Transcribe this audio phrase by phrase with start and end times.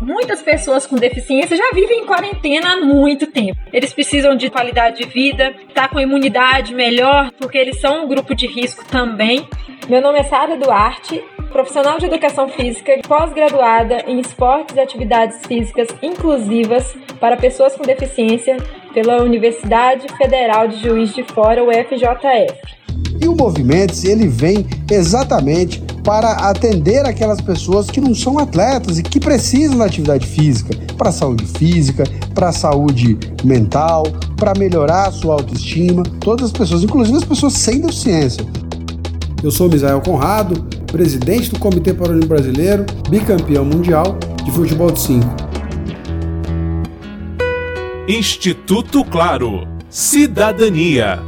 [0.00, 3.58] Muitas pessoas com deficiência já vivem em quarentena há muito tempo.
[3.72, 8.08] Eles precisam de qualidade de vida, estar tá com imunidade melhor, porque eles são um
[8.08, 9.48] grupo de risco também.
[9.88, 15.88] Meu nome é Sara Duarte, profissional de educação física, pós-graduada em esportes e atividades físicas
[16.00, 18.56] inclusivas para pessoas com deficiência
[18.94, 22.78] pela Universidade Federal de Juiz de Fora, UFJF.
[23.20, 29.02] E o Movimentos, ele vem exatamente para atender aquelas pessoas que não são atletas e
[29.02, 32.02] que precisam da atividade física, para a saúde física,
[32.34, 37.52] para a saúde mental, para melhorar a sua autoestima, todas as pessoas, inclusive as pessoas
[37.52, 38.42] sem deficiência.
[39.42, 45.26] Eu sou Misael Conrado, presidente do Comitê Paralímpico Brasileiro, bicampeão mundial de futebol de 5.
[48.08, 49.68] Instituto Claro.
[49.90, 51.20] Cidadania.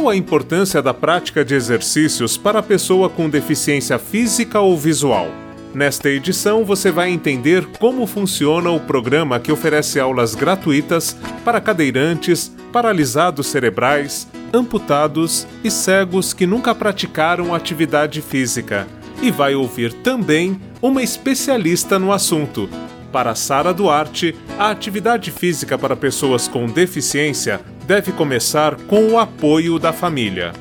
[0.00, 5.28] Qual a importância da prática de exercícios para a pessoa com deficiência física ou visual?
[5.74, 12.50] Nesta edição, você vai entender como funciona o programa que oferece aulas gratuitas para cadeirantes,
[12.72, 18.88] paralisados cerebrais, amputados e cegos que nunca praticaram atividade física.
[19.20, 22.70] E vai ouvir também uma especialista no assunto.
[23.12, 29.76] Para Sara Duarte, a atividade física para pessoas com deficiência deve começar com o apoio
[29.76, 30.52] da família.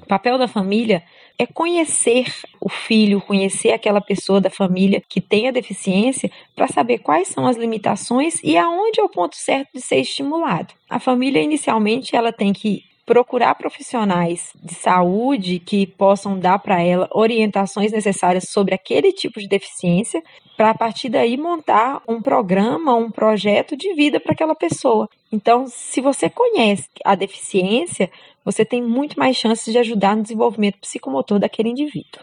[0.00, 1.02] O papel da família
[1.36, 6.98] é conhecer o filho, conhecer aquela pessoa da família que tem a deficiência para saber
[6.98, 10.72] quais são as limitações e aonde é o ponto certo de ser estimulado.
[10.88, 17.08] A família inicialmente ela tem que procurar profissionais de saúde que possam dar para ela
[17.12, 20.22] orientações necessárias sobre aquele tipo de deficiência,
[20.56, 25.08] para a partir daí montar um programa, um projeto de vida para aquela pessoa.
[25.32, 28.10] Então, se você conhece a deficiência,
[28.44, 32.22] você tem muito mais chances de ajudar no desenvolvimento psicomotor daquele indivíduo.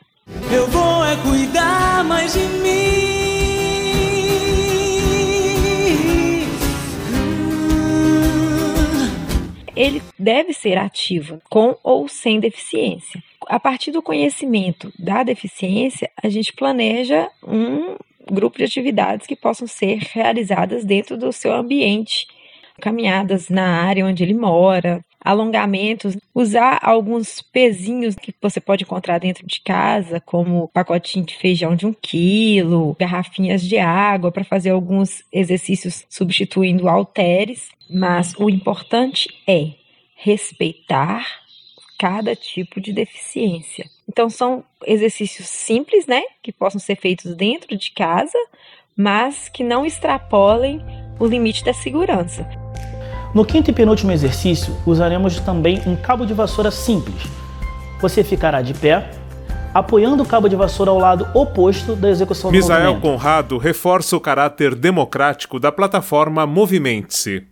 [0.51, 3.40] Eu vou é cuidar mais de mim.
[9.81, 13.21] Ele deve ser ativo, com ou sem deficiência.
[13.47, 17.95] A partir do conhecimento da deficiência, a gente planeja um
[18.31, 22.27] grupo de atividades que possam ser realizadas dentro do seu ambiente,
[22.79, 29.45] caminhadas na área onde ele mora, alongamentos, usar alguns pezinhos que você pode encontrar dentro
[29.45, 35.23] de casa, como pacotinho de feijão de um quilo, garrafinhas de água para fazer alguns
[35.31, 37.69] exercícios substituindo halteres.
[37.89, 39.71] Mas o importante é
[40.15, 41.25] respeitar
[41.99, 43.85] cada tipo de deficiência.
[44.09, 48.37] Então são exercícios simples, né, que possam ser feitos dentro de casa,
[48.97, 50.81] mas que não extrapolem
[51.19, 52.60] o limite da segurança.
[53.33, 57.23] No quinto e penúltimo exercício, usaremos também um cabo de vassoura simples.
[58.01, 59.09] Você ficará de pé,
[59.73, 63.01] apoiando o cabo de vassoura ao lado oposto da execução Misael do movimento.
[63.01, 67.47] Conrado reforça o caráter democrático da plataforma Movimente-se.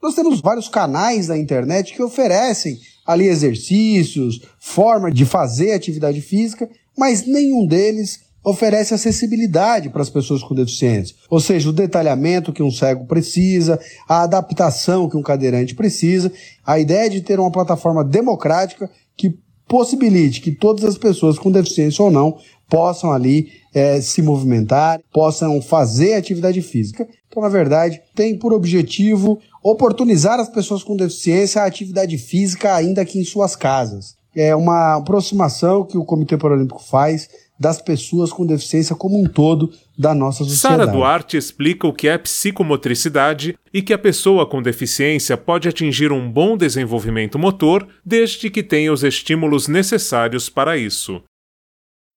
[0.00, 6.70] Nós temos vários canais na internet que oferecem ali exercícios, forma de fazer atividade física,
[6.96, 11.14] mas nenhum deles oferece acessibilidade para as pessoas com deficiência.
[11.30, 16.32] Ou seja, o detalhamento que um cego precisa, a adaptação que um cadeirante precisa.
[16.66, 19.38] A ideia de ter uma plataforma democrática que
[19.68, 22.36] possibilite que todas as pessoas com deficiência ou não
[22.68, 27.06] possam ali é, se movimentar, possam fazer atividade física.
[27.28, 33.04] Então, na verdade, tem por objetivo oportunizar as pessoas com deficiência a atividade física ainda
[33.04, 34.14] que em suas casas.
[34.34, 37.28] É uma aproximação que o Comitê Paralímpico faz
[37.62, 40.82] das pessoas com deficiência como um todo da nossa sociedade.
[40.82, 46.10] Sara Duarte explica o que é psicomotricidade e que a pessoa com deficiência pode atingir
[46.10, 51.22] um bom desenvolvimento motor desde que tenha os estímulos necessários para isso.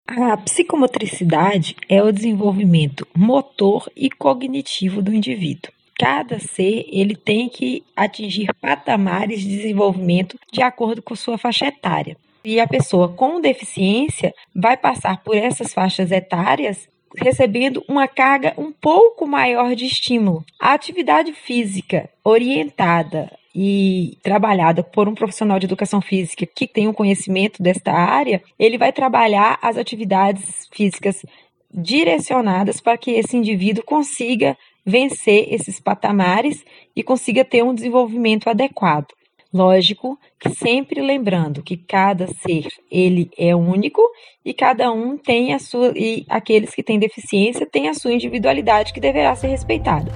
[0.07, 7.81] A psicomotricidade é o desenvolvimento motor e cognitivo do indivíduo cada ser ele tem que
[7.95, 12.17] atingir patamares de desenvolvimento de acordo com sua faixa etária.
[12.45, 16.87] E a pessoa com deficiência vai passar por essas faixas etárias
[17.17, 20.43] recebendo uma carga um pouco maior de estímulo.
[20.59, 26.93] A atividade física orientada e trabalhada por um profissional de educação física que tem um
[26.93, 31.25] conhecimento desta área, ele vai trabalhar as atividades físicas
[31.73, 36.63] direcionadas para que esse indivíduo consiga vencer esses patamares
[36.95, 39.07] e consiga ter um desenvolvimento adequado.
[39.55, 44.01] Lógico que sempre lembrando que cada ser ele é único
[44.43, 48.91] e cada um tem a sua e aqueles que têm deficiência têm a sua individualidade
[48.91, 50.11] que deverá ser respeitada.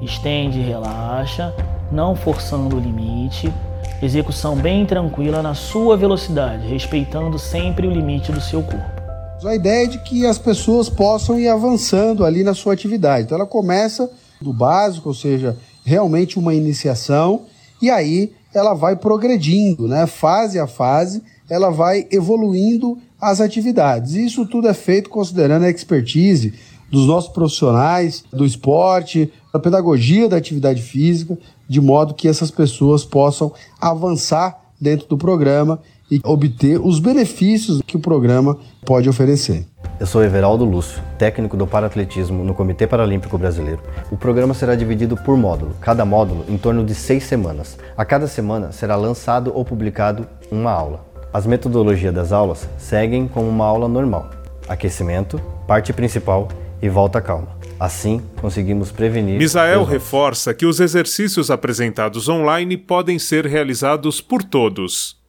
[0.00, 1.52] Estende, relaxa,
[1.90, 3.52] não forçando o limite,
[4.00, 9.00] Execução bem tranquila na sua velocidade, respeitando sempre o limite do seu corpo.
[9.44, 13.24] A ideia é de que as pessoas possam ir avançando ali na sua atividade.
[13.24, 14.08] Então ela começa
[14.40, 17.42] do básico, ou seja, realmente uma iniciação,
[17.82, 20.06] e aí ela vai progredindo, né?
[20.06, 24.14] Fase a fase, ela vai evoluindo as atividades.
[24.14, 26.54] Isso tudo é feito considerando a expertise
[26.90, 31.38] dos nossos profissionais do esporte, da pedagogia da atividade física,
[31.68, 35.80] de modo que essas pessoas possam avançar dentro do programa
[36.10, 39.64] e obter os benefícios que o programa pode oferecer.
[40.00, 43.82] Eu sou Everaldo Lúcio, técnico do paratletismo no Comitê Paralímpico Brasileiro.
[44.10, 47.78] O programa será dividido por módulo, cada módulo em torno de seis semanas.
[47.94, 51.04] A cada semana será lançado ou publicado uma aula.
[51.30, 54.30] As metodologias das aulas seguem como uma aula normal:
[54.66, 56.48] aquecimento, parte principal
[56.80, 57.48] e volta calma.
[57.78, 59.38] Assim, conseguimos prevenir.
[59.38, 65.19] Misael reforça que os exercícios apresentados online podem ser realizados por todos.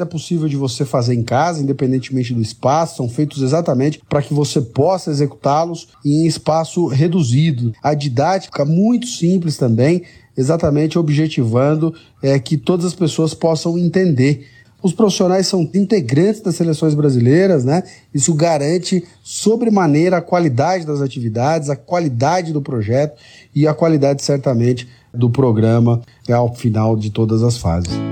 [0.00, 4.32] É possível de você fazer em casa, independentemente do espaço, são feitos exatamente para que
[4.32, 7.72] você possa executá-los em espaço reduzido.
[7.82, 10.02] A didática muito simples também,
[10.36, 14.46] exatamente objetivando é, que todas as pessoas possam entender
[14.82, 17.82] os profissionais são integrantes das seleções brasileiras, né?
[18.14, 23.20] Isso garante sobremaneira a qualidade das atividades, a qualidade do projeto
[23.54, 26.00] e a qualidade, certamente, do programa
[26.32, 28.09] ao final de todas as fases.